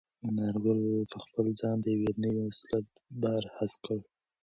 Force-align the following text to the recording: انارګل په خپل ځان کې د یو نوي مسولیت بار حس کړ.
انارګل 0.27 0.79
په 1.11 1.17
خپل 1.23 1.45
ځان 1.59 1.77
کې 1.83 1.91
د 1.95 2.03
یو 2.03 2.15
نوي 2.23 2.41
مسولیت 2.49 2.87
بار 3.21 3.43
حس 3.55 3.73
کړ. 3.83 3.99